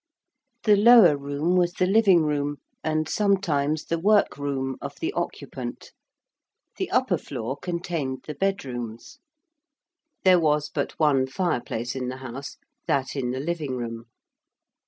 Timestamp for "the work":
3.85-4.35